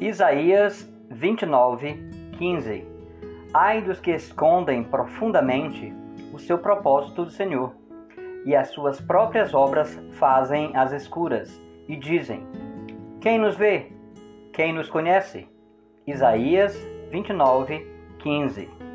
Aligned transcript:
Isaías 0.00 0.86
29, 1.10 1.94
15 2.36 2.86
Ai 3.54 3.80
dos 3.80 3.98
que 3.98 4.10
escondem 4.10 4.84
profundamente 4.84 5.90
o 6.34 6.38
seu 6.38 6.58
propósito 6.58 7.24
do 7.24 7.30
Senhor, 7.30 7.72
e 8.44 8.54
as 8.54 8.68
suas 8.68 9.00
próprias 9.00 9.54
obras 9.54 9.98
fazem 10.12 10.76
as 10.76 10.92
escuras, 10.92 11.50
e 11.88 11.96
dizem: 11.96 12.46
Quem 13.22 13.38
nos 13.38 13.56
vê? 13.56 13.90
Quem 14.52 14.74
nos 14.74 14.90
conhece? 14.90 15.48
Isaías 16.06 16.76
29, 17.10 17.86
15 18.18 18.85